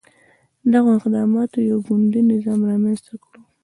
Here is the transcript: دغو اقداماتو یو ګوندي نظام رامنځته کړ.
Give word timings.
دغو 0.71 0.89
اقداماتو 0.97 1.57
یو 1.69 1.77
ګوندي 1.87 2.21
نظام 2.31 2.59
رامنځته 2.69 3.13
کړ. 3.23 3.33